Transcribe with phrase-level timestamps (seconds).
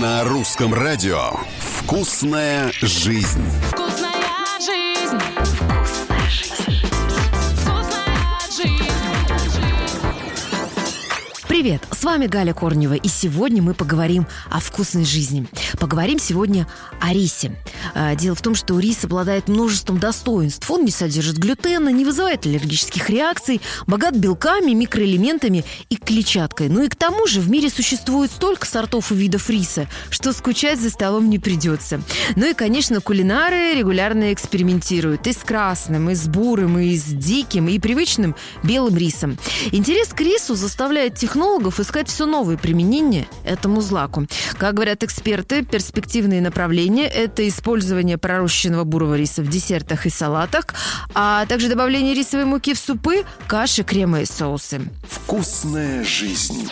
[0.00, 3.44] На русском радио «Вкусная жизнь».
[3.70, 5.18] Вкусная жизнь.
[7.60, 8.84] Вкусная жизнь.
[11.46, 15.46] Привет, с вами Галя Корнева, и сегодня мы поговорим о вкусной жизни.
[15.78, 16.66] Поговорим сегодня
[17.00, 17.54] о рисе.
[17.94, 20.70] А, Дело в том, что рис обладает множеством достоинств.
[20.70, 26.68] Он не содержит глютена, не вызывает аллергических реакций, богат белками, микроэлементами и клетчаткой.
[26.68, 30.80] Ну и к тому же в мире существует столько сортов и видов риса, что скучать
[30.80, 32.00] за столом не придется.
[32.36, 37.68] Ну и, конечно, кулинары регулярно экспериментируют и с красным, и с бурым, и с диким,
[37.68, 39.38] и привычным белым рисом.
[39.72, 44.26] Интерес к рису заставляет технологов искать все новые применения этому злаку.
[44.58, 47.73] Как говорят эксперты, перспективные направления– это использование
[48.18, 50.66] пророщенного бурого риса в десертах и салатах,
[51.14, 54.82] а также добавление рисовой муки в супы, каши, крема и соусы.
[55.08, 56.68] «Вкусная жизнь».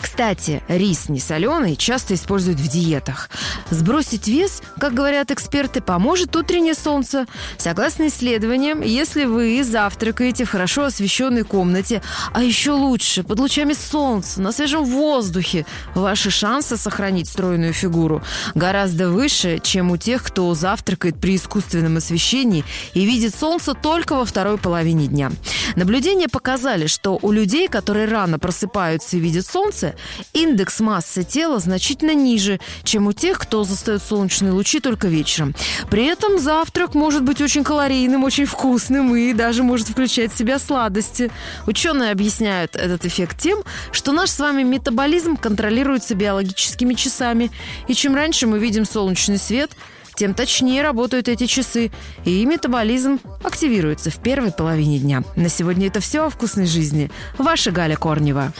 [0.00, 3.28] Кстати, рис не соленый часто используют в диетах.
[3.70, 7.26] Сбросить вес, как говорят эксперты, поможет утреннее солнце.
[7.56, 14.40] Согласно исследованиям, если вы завтракаете в хорошо освещенной комнате, а еще лучше под лучами солнца,
[14.40, 18.22] на свежем воздухе, ваши шансы сохранить стройную фигуру
[18.54, 24.24] гораздо выше, чем у тех, кто завтракает при искусственном освещении и видит солнце только во
[24.24, 25.32] второй половине дня.
[25.78, 29.94] Наблюдения показали, что у людей, которые рано просыпаются и видят солнце,
[30.32, 35.54] индекс массы тела значительно ниже, чем у тех, кто застает солнечные лучи только вечером.
[35.88, 40.58] При этом завтрак может быть очень калорийным, очень вкусным и даже может включать в себя
[40.58, 41.30] сладости.
[41.68, 47.52] Ученые объясняют этот эффект тем, что наш с вами метаболизм контролируется биологическими часами.
[47.86, 49.70] И чем раньше мы видим солнечный свет,
[50.18, 51.92] тем точнее работают эти часы,
[52.24, 55.22] и метаболизм активируется в первой половине дня.
[55.36, 57.08] На сегодня это все о вкусной жизни.
[57.38, 58.52] Ваша Галя Корнева.